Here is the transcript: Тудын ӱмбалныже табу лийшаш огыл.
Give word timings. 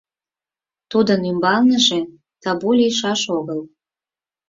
Тудын 0.91 1.21
ӱмбалныже 1.29 1.99
табу 2.41 2.69
лийшаш 2.79 3.21
огыл. 3.37 3.59